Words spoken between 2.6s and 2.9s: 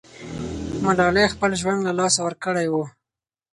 وو.